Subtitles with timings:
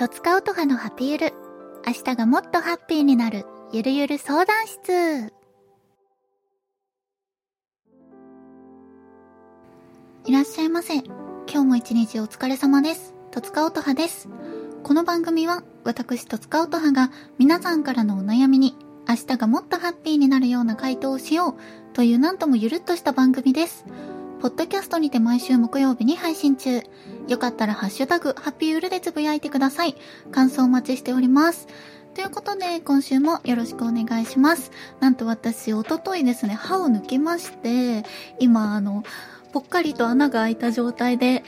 [0.00, 1.34] とつかうとはのハピゆる。
[1.86, 5.30] 明日がもっとハッピーになる、ゆるゆる相談室。
[10.24, 10.94] いらっしゃいませ。
[10.94, 11.10] 今
[11.48, 13.12] 日も一日お疲れ様です。
[13.30, 14.30] とつかおとはです。
[14.84, 18.74] この番組は、私とつかおとはが皆さんからのお悩みに、
[19.06, 21.54] 明日がもっとハッピーになるような回答をしよう
[21.92, 23.84] というなんともゆるっとした番組です。
[24.40, 26.80] ポッドキャストにて毎週木曜日に配信中。
[27.28, 29.94] よかったらハッシュタグ、ハッピーウルでつぶやいてください。
[30.32, 31.68] 感想お待ちしております。
[32.14, 34.70] ということで、今週もよろしくお願いします。
[34.98, 38.04] なんと私、おとといですね、歯を抜きまして、
[38.38, 39.04] 今、あの、
[39.52, 41.44] ぽっかりと穴が開いた状態で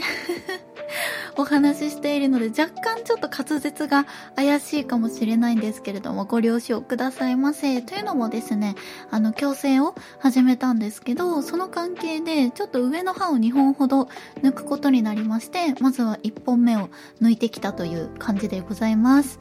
[1.37, 4.07] お話ししているので、若干ちょっと滑舌が
[4.37, 7.83] 怪しいかもしれないんですけれども、ご了承くださいませ。
[7.83, 8.75] というのもですね、
[9.11, 14.09] あの、矯正を始めたんですけど、その関係で、ちょっと上の歯を2本ほど
[14.43, 16.89] 抜くことになりまして、まずは1本目を
[17.21, 19.39] 抜いてきたという感じでございます。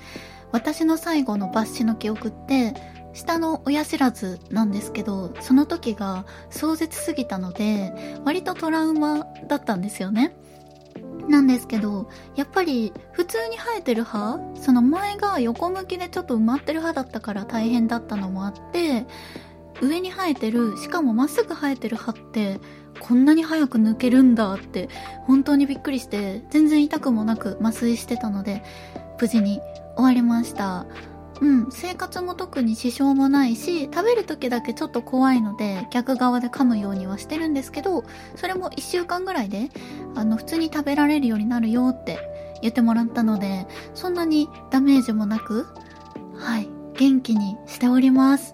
[0.51, 2.73] 私の最後の抜歯の記憶って、
[3.13, 7.93] 下の親知らずなんですけど、その時が壮絶すぎたので、
[8.25, 10.35] 割とトラウマだったんですよね。
[11.27, 19.05] なんですけど、やっぱり普通に生えてる歯その前が横向きでちょっと埋まってる歯だったから大変だったのもあって、
[19.81, 22.59] 上に生えてる、しかもまっすぐ生えてる歯って、
[22.99, 24.89] こんなに早く抜けるんだって、
[25.25, 28.63] 本当にびっくりして、全然痛くもなく麻酔してたので、
[29.19, 29.59] 無事に
[29.95, 30.85] 終わりました。
[31.41, 38.03] うん、生活も特に支障もないし、食べる時だけちょっと怖いので、逆側で噛むようにはしてるんですけど、
[38.35, 39.69] それも1週間ぐらいで、
[40.13, 42.19] あの、普通に食べられるようになるよって
[42.61, 45.65] 言ってもらったので、そんなにダメージもなく、
[46.35, 48.53] はい、元気にしております。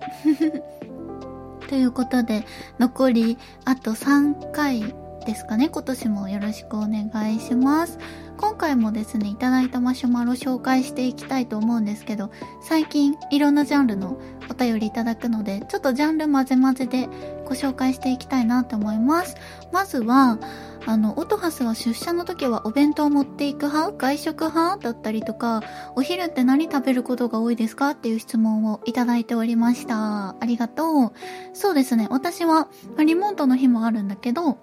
[1.68, 2.46] ということで、
[2.80, 8.00] 残りあと3回ですかね、今年もよろしくお願いします。
[8.38, 17.10] 今回もですね、いただいたマシュマロ紹介していきたいと思うんですけど、最近いろんなジャンルのお便りいただくので、ちょっとジャンル混ぜ混ぜで
[17.46, 19.36] ご紹介していきたいなと思います。
[19.72, 20.38] まずは、
[20.86, 25.64] あの、オトハスは出社の時はお弁当を持っていく派外食派だったりとか、
[25.96, 30.30] お昼って何食べることが多いですかっていう質問をいただいておりました。
[30.40, 31.12] ありがとう。
[31.54, 32.70] そうですね、私は、
[33.04, 34.60] リモートの日もあるんだけど、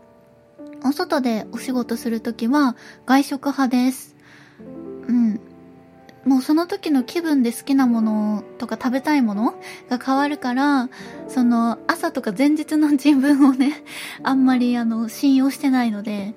[0.85, 4.15] お外でお仕事するときは外食派です。
[5.09, 5.41] うん。
[6.25, 9.55] もうその時の気分で好きなものとか食べたいもの
[9.91, 10.89] が変わるから、
[11.29, 13.83] その朝とか前日の自分をね、
[14.23, 16.35] あんまりあの信用してないので、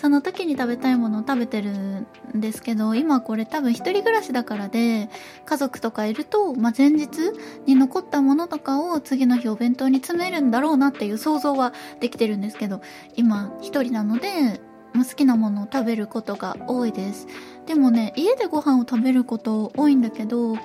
[0.00, 5.10] その時に食べたいものを食べてるんですけど、今これ多分一人暮らしだからで、
[5.44, 7.18] 家族とかいると、まあ、前日
[7.66, 12.80] に残ったものとかを次の日お弁当に詰めるんだろうなっていう想像はできてるんですけど、
[13.14, 14.62] 今一人なので、
[14.94, 17.26] 好きなものを食べることが多いです。
[17.66, 20.56] でもね、家でご飯を食べること多いんだけど、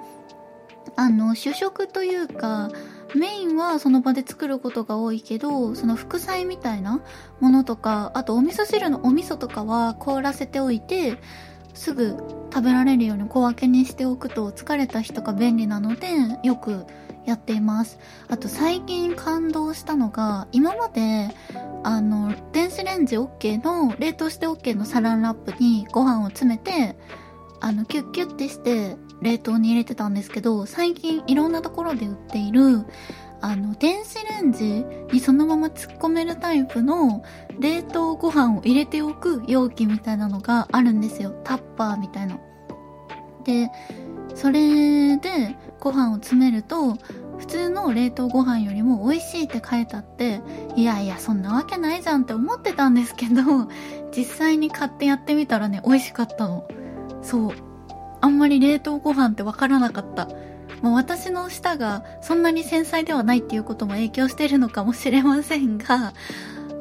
[0.96, 2.70] あの、主食というか、
[3.16, 7.02] メインはその場で作ることが多いけど、その副菜みたいな
[7.40, 11.18] ものとか、あとお味噌汁のお味噌とかは凍らせておいて、
[11.74, 12.18] すぐ
[12.54, 16.08] 食べられるように小分けにしておくと疲れた日とか便利なので、
[16.44, 16.86] よく
[17.26, 18.00] やっています。
[18.28, 21.30] あと最近感動したのが、今まで、
[21.84, 26.98] あの、電子レンジ OK の、冷凍して OK のサランラップにご飯を詰めて、
[27.62, 32.86] あの、キュッキュッてして冷凍に入れてたんですけど、最近いろんなところで売っている、
[33.42, 37.24] あの、電子レンジにそのまま突っ込めるタイプの
[37.60, 41.40] 冷凍ご飯を入れておく容器みたいなのがあるんですよ。
[41.44, 42.40] タッパーみたいな。
[43.44, 43.70] で、
[44.34, 46.98] それでご飯を詰めると、
[47.38, 50.42] 普通の冷凍ご飯よりも美味しいって書いてあって、
[50.76, 53.68] いやいや、そんなわけないじゃんって思ってたんですけど、
[54.16, 56.68] 実際に買ってやってみたらね、美味しかったの。
[57.22, 57.65] そう。
[58.26, 60.28] あんまり冷凍ご飯ってわからなかった。
[60.82, 66.16] まあ、私の舌がそんなに繊細ではないっていうことも影響してるのかもしれませんが、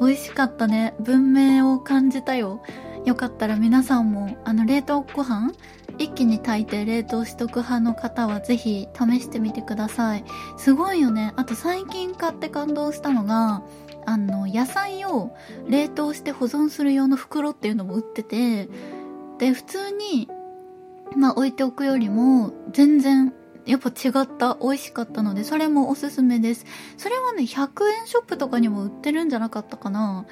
[0.01, 0.95] 美味しかったね。
[1.01, 2.63] 文明を感じたよ。
[3.05, 5.53] よかったら皆さんも、あの、冷凍ご飯
[5.99, 10.25] 一気に炊いて冷凍しとく派の方はぜひ試してみてください。
[10.57, 11.35] すごいよね。
[11.37, 13.63] あと最近買って感動したのが、
[14.07, 15.37] あの、野菜を
[15.69, 18.71] 冷凍して保存する用の袋っていうのも売ってて、
[19.39, 20.29] で、普通に、
[21.17, 23.33] まあ置いておくよりも、全然、
[23.67, 26.67] やっぱ違った、美味しかったので、それもおすすめです。
[26.97, 27.69] それはね、100
[28.01, 30.27] 円ショップとかにも売ってるんじゃなかったかな。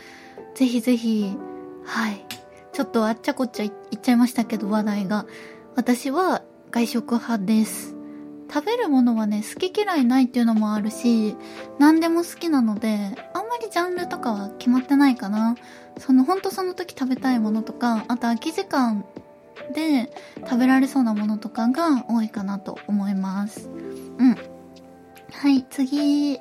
[0.55, 1.37] ぜひぜひ、
[1.85, 2.27] はい。
[2.73, 5.27] ちょっとあっちゃこっちゃい言っちゃいましたけど、話題が。
[5.75, 7.97] 私は外食派です。
[8.53, 11.37] 食べるものはね、好き嫌いないっていうのもあるし、
[11.79, 15.57] 何でも好きなので、あんまりジャンルとかは決まってないかな。
[15.97, 19.07] その、ほんとその時食べたいものとか、あと空き時間
[19.75, 20.11] で
[20.45, 23.69] 食べられそうなものとかが多いかなと思います。
[23.69, 24.37] うん。
[25.33, 26.39] はい、次。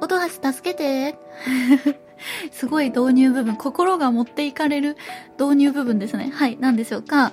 [0.00, 1.16] 音橋助けて。
[2.52, 4.96] すごい導入部分、心が持っていかれる
[5.40, 6.30] 導入部分ですね。
[6.32, 7.32] はい、何でしょうか。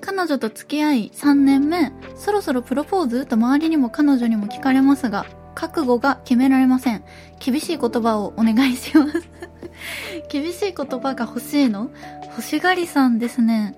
[0.00, 7.02] 彼女と付き合い3年目、そろそろプロポーズと周りにも彼女にも聞かれますが、覚悟が決められません。
[7.40, 9.28] 厳しい言葉をお願いします
[10.30, 11.90] 厳しい言葉が欲しいの？
[12.22, 13.74] 欲しがりさんですね。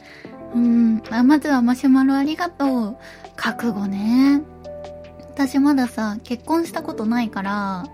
[0.55, 2.97] うん、あまずはマシュマロありがとう。
[3.37, 4.43] 覚悟ね。
[5.31, 7.87] 私まださ、結婚したことないから、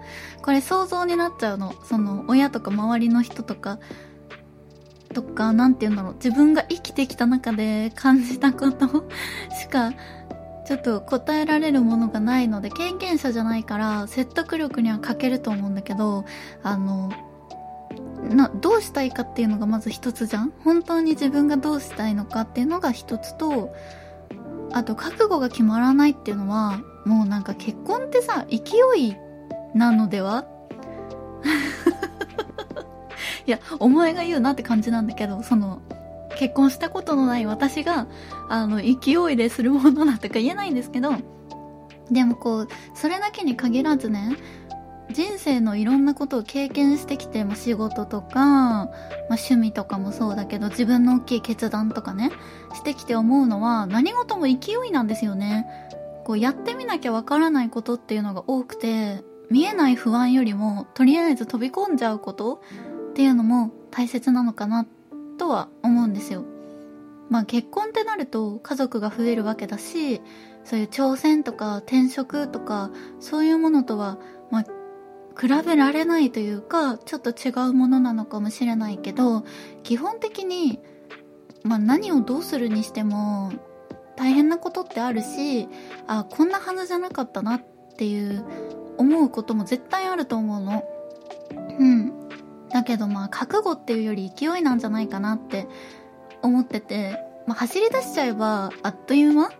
[0.42, 1.74] これ想像になっちゃうの。
[1.84, 3.78] その、親とか周りの人とか、
[5.14, 6.14] とか、なんて言うんだろう。
[6.14, 9.08] 自分が生きてきた中で 感じたこと
[9.60, 9.92] しか、
[10.66, 16.24] ちょっと答えられるものがないので、経験者じゃないから、説得力には欠けると思うんだけど、
[16.64, 17.12] あの、
[18.16, 20.52] な、どうしたいかっていうのがまず一つじゃん？
[20.64, 23.74] 本当に自分がどうしたいのかっていうのが一つと、
[24.72, 28.58] あと覚悟が決まらないっていうのは、もうなんか結婚ってさ、勢
[28.98, 29.16] い
[29.74, 30.46] なのでは？
[33.46, 35.80] いや、お前が言うなって感じなんだけど、その、
[36.36, 38.06] 結婚したことのない私が、
[38.48, 41.12] あの、勢いでするものだとか言えないんですけど、
[42.10, 44.36] でもこう、それだけに限らずね、
[45.10, 48.88] 人生のいろんなことを経験してきて、ま、仕事とか、まあ、
[49.30, 52.30] 趣味とかもそうだけど、自分の大きい決断とかね、
[52.74, 55.66] してきて思うのは、何事も勢いなんですよね。
[56.24, 62.62] こう、やってみなきゃわからないことっていうのが多くて、見えない不安よりも、とりあえず飛び込んじゃうこと
[63.10, 64.86] っていうのも大切なのかな、
[65.38, 66.44] とは思うんですよ。
[67.28, 70.20] まあ結婚ってなると家族が増えるわけだし、
[70.64, 74.18] そういう挑戦とか転職とか、そういうものとは、
[74.50, 74.64] まあ
[75.38, 79.44] 比べられないというか、ちょっと違うものなのかもしれないけど、
[79.82, 80.80] 基本的に、
[81.62, 83.52] まあ何をどうするにしても、
[84.16, 85.68] 大変なことってあるし、
[86.06, 87.64] あ、こんなはずじゃなかったなっ
[87.96, 88.44] ていう
[88.96, 90.84] 思うことも絶対あると思うの。
[91.78, 92.12] うん。
[92.70, 95.68] だけどまあ覚悟っていうより勢いなんじゃないかなって
[96.42, 99.48] 思ってて、まあ走り出しちゃえばあっという間？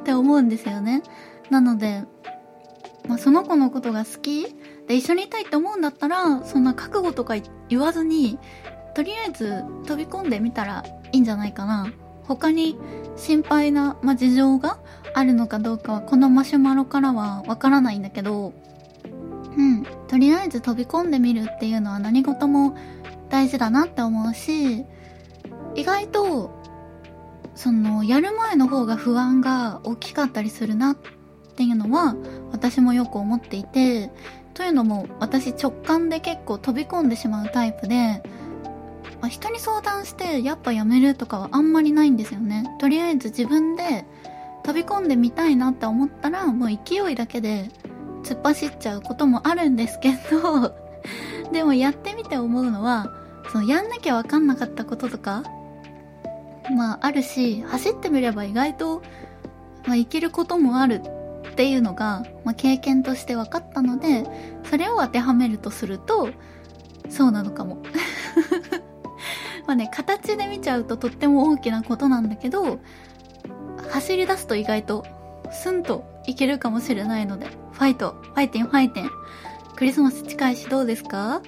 [0.00, 1.02] って思うんですよね。
[1.48, 2.04] なので、
[3.10, 4.54] まあ、その子のことが好き？
[4.86, 7.34] で一緒にいたいって思うんだったら、そんな覚悟とか
[7.68, 8.38] 言わずに、
[8.94, 11.92] とりあえず飛び込んでみたらいいんじゃないかな。
[12.22, 12.78] 他に
[13.16, 14.78] 心配な、まあ、事情が
[15.12, 18.52] あるのかどうかはこのマシュマロからはわからないんだけど、
[19.56, 19.84] うん。
[20.06, 22.76] とりあえず飛び込んでみるっていうのは何事も
[23.28, 24.84] 大事だなって思うし、
[25.74, 26.52] 意外と、
[27.56, 31.10] その、やる前の方が不安が大きかったりするなって
[31.60, 32.16] っていうのは
[32.52, 34.10] 私もよく思っていて、
[34.54, 38.22] というのも私直感で結構飛び込んでしまうタイプで、
[39.20, 42.64] ま、人に相談してやっぱやめるとかはあんまりないんですよね。
[42.78, 44.06] とりあえず自分で
[44.62, 47.68] 飛び込んでみたいなって思ったらもう勢いだけで
[48.22, 50.74] 突っ走っちゃうこともあるんですけど
[51.52, 53.12] でもやってみて思うのは
[53.52, 55.42] そのやんなきゃわかんなかったこととか
[56.74, 59.02] まああるし走ってみれば意外と、
[59.86, 61.19] まあ、いけることもある
[61.50, 64.24] っていうのが、まあ、経験として分かったので
[64.64, 66.30] それを当てはめるとすると
[67.08, 67.82] そうなのかも。
[69.66, 72.78] まあね形で見ちゃうととっても大きなことなんだけど
[73.90, 75.04] 走り出すと意外と
[75.52, 79.10] スンといけるかもしれないのでファイトファイテンファイテン。
[79.76, 81.40] クリスマス近いしどうですか？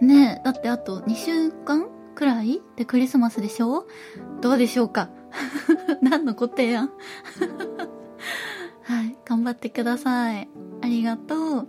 [0.00, 3.86] ねえだってあと2週間くらいでクリスマスでしょ？
[4.40, 5.08] どうでしょうか？
[6.02, 7.88] 何のご提案はい、
[9.30, 10.48] 頑張ってください。
[10.82, 11.68] ありがとう。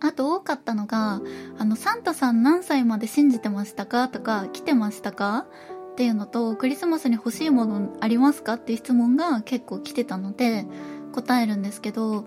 [0.00, 1.20] あと多かったのが、
[1.58, 4.08] あの、サンタさん何歳まで信じてましたか？
[4.08, 5.44] とか、来てましたか？
[5.92, 8.54] っていうのと、クリスマスに欲しいものありますか？
[8.54, 10.64] っていう質問が結構来てたので、
[11.12, 12.24] 答えるんですけど、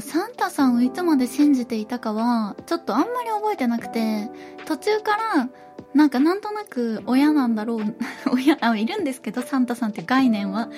[0.00, 4.30] サンタさんをいつまで信じていたかは、ちょっとあんまり覚えてなくて、
[4.64, 5.48] 途中から、
[5.92, 7.96] なんかなんとなく親なんだろう、
[8.32, 10.68] 親、あ、いるんですけど、サンタさんって概念は。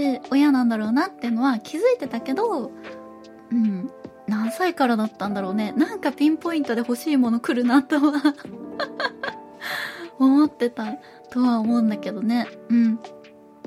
[0.00, 2.72] で親なんだろうなっていうのは気づいてたけど
[3.50, 3.90] うん
[4.26, 8.34] 何歳からだったんだろうねなんかピンポイントで欲しいもの来るなとは
[10.18, 10.94] 思ってた
[11.30, 12.98] とは思うんだけどねうん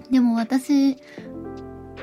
[0.10, 0.98] でも私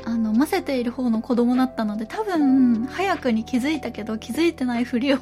[0.04, 5.18] あの、ませている方の子供だったので、多分、早くに気づいたけど、気づいてないふりを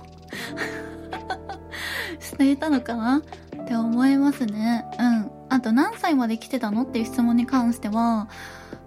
[2.20, 3.20] していたのかなっ
[3.66, 4.84] て思いますね。
[4.98, 5.30] うん。
[5.48, 8.28] あと、何歳まで来てたのっていう質問に関しては、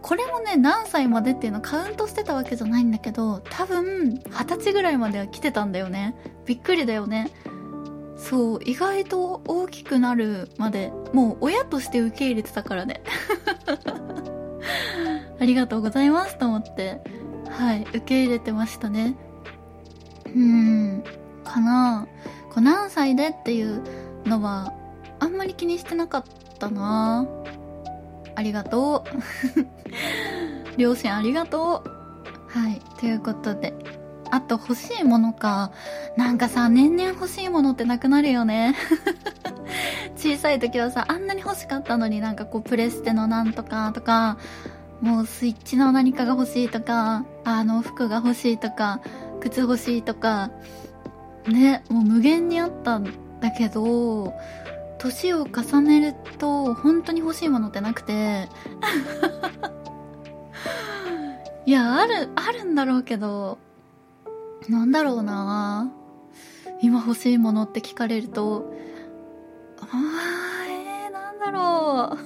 [0.01, 6.15] これもね、何歳までっていうのカウントしてたわけじゃないんだけど、多分、二十歳ぐらいまでは来てたんだよね。
[6.46, 7.31] びっくりだよね。
[8.22, 13.01] そう意外と大きくなるまでもう親として受け入れてたからね
[15.41, 17.01] ありがとうございますと思って
[17.50, 19.15] はい受け入れてましたね
[20.27, 21.03] うーん
[21.43, 22.08] かな
[22.50, 23.81] こう何歳でっていう
[24.25, 24.72] のは
[25.20, 26.24] あんまり気にしてなかっ
[26.60, 27.61] たなぁ
[28.41, 29.05] ありがと
[30.75, 33.74] う 両親ありがとうはいということで
[34.31, 35.74] あと欲しいものか。
[36.15, 38.75] なんかさ、年々欲しいものってなくなるよね。
[40.15, 44.38] 小さい時はさ、あんなに欲しかったのになんかこうプレステのなんとかとか、
[45.01, 49.01] もうスイッチの何かが欲しいとか、あの服が欲しいとか、
[49.41, 50.50] 靴欲しいとか、
[51.45, 54.33] ね、もう無限にあったんだけど、
[55.01, 58.50] 年を重ねると本当に欲しいものってなくて
[61.65, 63.58] いや、ある、あるんだろうけど、
[64.70, 65.91] なんだろうな
[66.81, 68.72] 今欲しいものって聞かれると、
[69.79, 69.88] あー、
[70.70, 72.20] えー、なんだろう。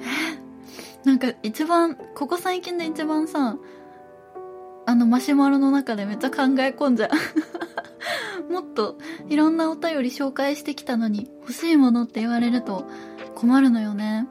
[1.04, 3.56] えなんか一番、ここ最近で一番さ、
[4.86, 7.10] あのマシュマロの中でめっちゃ考え込んじゃう。
[8.50, 8.98] もっと
[9.28, 12.84] いろんなお便り紹介してきたのに欲しいものって言われると
[13.34, 14.28] 困るのよね。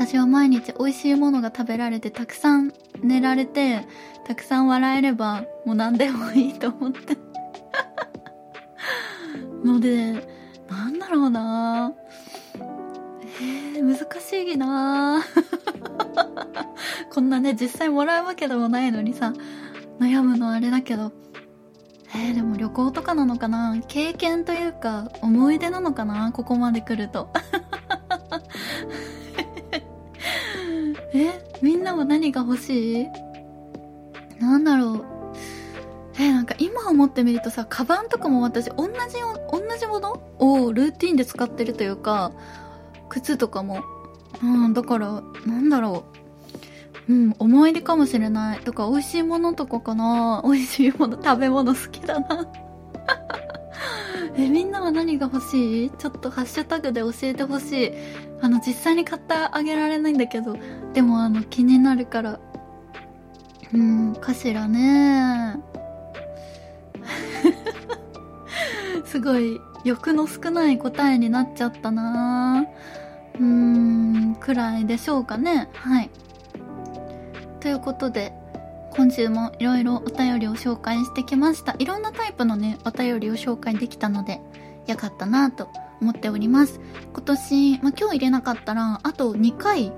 [0.00, 3.86] 私は毎日美味しいものが食べられてたくさん寝られて
[4.26, 7.18] たくさん笑えればもう何でもいいと思って。
[9.64, 10.26] ので
[10.68, 11.92] なんだろうな。
[13.74, 15.22] えー、難しいな。
[17.12, 19.32] こんなね実際もらうわけでもないのにさ
[19.98, 21.12] 悩むのあれだけど。
[22.14, 23.80] えー、でも旅行とかなのかな？
[23.86, 26.32] 経験というか思い出なのかな？
[26.32, 27.30] ここまで来ると。
[31.14, 33.06] えみんなは何が欲しい？
[34.40, 35.04] なんだろう。
[36.18, 40.20] えなんか今思ってみるとさカバンとかも私同じ同じもの？
[40.38, 42.32] をルーティンで使ってるというか
[43.08, 43.82] 靴とかも。
[44.42, 46.09] うんだからなんだろう。
[47.08, 48.58] うん思い出かもしれない。
[48.60, 50.42] とか美味しいものとかかな。
[50.44, 52.46] 美味しいもの食べ物好きだな。
[54.36, 55.90] えみんなは何が欲しい？
[55.90, 57.92] ちょっとハッシュタグで教えてほしい。
[58.42, 60.56] あの実際に買ってあげられないんだけど。
[60.94, 62.38] でもあの気になるから。
[63.72, 65.58] うんかしらね。
[69.04, 72.64] すごい欲の少ない答えになっちゃったな。
[73.38, 75.68] うーんくらいでしょうかね。
[75.74, 76.10] はい。
[77.60, 78.32] ということで
[78.92, 81.76] 今週もいろいろお便りを紹介してきました。
[81.78, 84.40] いろんなタイプのねお便りを紹介できたので
[84.86, 85.68] よかったなと
[86.00, 86.80] 思っております。
[87.12, 89.92] 今年、まあ、今日入れなかったらあと2回。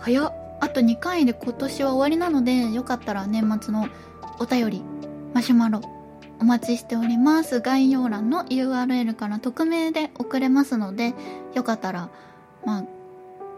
[0.00, 0.32] 早っ。
[0.60, 3.86] あと2回で今年は終わりなのでよかったら年末の
[4.40, 4.82] お便り
[5.34, 5.80] マシュマロ
[6.40, 7.60] お待ちしております。
[7.60, 11.14] 概要欄の URL から匿名で送れますので
[11.54, 12.08] よかったら
[12.64, 12.84] まあ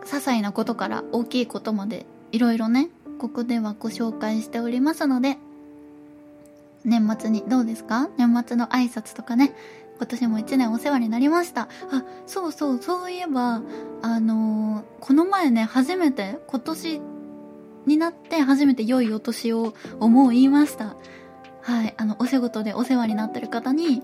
[0.04, 5.38] 些細なことから大きいことまでいろいろねここではご紹介しておりますので
[6.84, 8.08] 年末にどうですか？
[8.16, 9.52] 年末の挨拶とかね
[9.98, 11.68] 今年も一年お世話になりました。
[11.92, 13.60] あ、そうそう、そういえば、
[14.00, 17.02] あのー、この前ね、初めて、今年
[17.84, 20.96] になって初めて良いお年を思う言いました。
[21.60, 24.02] はい、あの、お仕事でお世話になってる方に、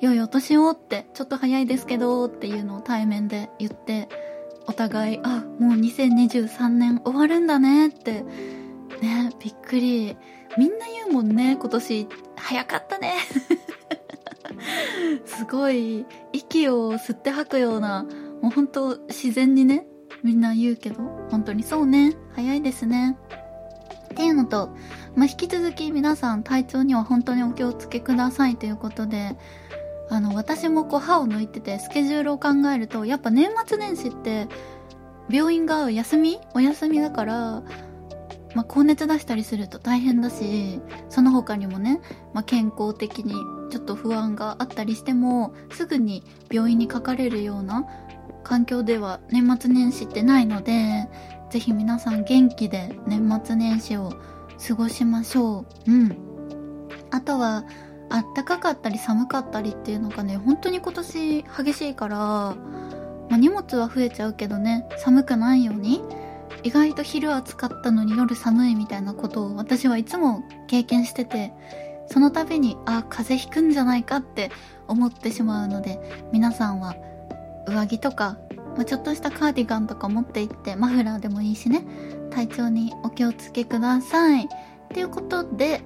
[0.00, 4.08] 良いお年をって、ちょっと早いですけど、っていうのを対面で言って、
[4.66, 8.22] お互い、あ、もう2023年終わるんだねって、
[9.00, 10.16] ね、びっくり。
[10.58, 13.14] みんな言うもんね、今年、早かったね。
[15.24, 18.06] すごい、息を吸って吐くような、
[18.40, 19.86] もう本当自然にね、
[20.22, 23.18] みんな言うけど、本当にそうね、早いですね。
[24.12, 24.74] っていうのと、
[25.14, 29.36] まあ、引き続き皆さん体調には本当にお気をつけくださいということで、
[30.08, 34.48] あの、私もこう歯を抜いててスケジュールを考えると、やっぱ年末年始って
[35.28, 36.38] 病院が休み？
[36.54, 37.62] お休みだから、
[38.54, 42.00] まあ、高熱出したりすると大変だし、その他にもね、
[42.32, 43.34] まあ、健康的に
[43.70, 47.84] ちょっと不安があったりしても、すぐに病院にかかれるような
[48.44, 51.08] 環境では年末年始ってないので、
[51.50, 54.12] ぜひ皆さん元気で年末年始を
[54.66, 55.90] 過ごしましょう。
[55.90, 56.16] うん。
[57.10, 57.64] あとは、
[58.08, 62.56] あったかかったり寒かったりっていうのがね、本当に今年激しいから、ま
[63.32, 66.02] あ、荷物は増えちゃうけどね、寒くないように、
[66.62, 71.52] 意外と昼暑かったのに夜寒いみたいなことを私はいつも経験してて、
[72.08, 74.50] その度に、あ、風邪ひくんじゃないかって
[74.86, 76.00] 思ってしまうので、
[76.32, 76.94] 皆さんは
[77.66, 78.38] 上着とか、
[78.76, 81.84] まあ、ちょっとしたカーディガンとか持って行って、マフラーでもいいしね、
[82.30, 84.48] 体調にお気をつけください。
[84.92, 85.82] ということで、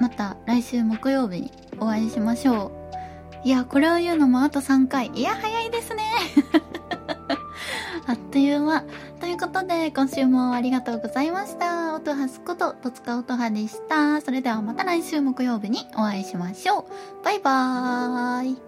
[0.00, 2.72] また来週木曜日にお会いしましょ
[3.44, 3.46] う。
[3.46, 5.10] いや、これを言うのもあと3回。
[5.14, 6.04] いや、早いですね。
[8.06, 8.84] あっという間。
[9.20, 11.94] ということで、今週もありがとうございました。
[11.94, 14.20] 音はすこと、戸塚音葉でした。
[14.20, 16.86] それではまた来週木曜日にお会いしましょ
[17.20, 17.24] う。
[17.24, 18.67] バイバーイ。